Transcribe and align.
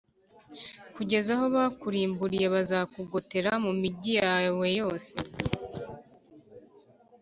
kugeza 0.95 1.29
aho 1.35 1.45
bakurimburiyebazakugotera 1.55 3.51
mu 3.63 3.71
migi 3.81 4.13
yawe 4.21 4.67
yose 4.79 5.15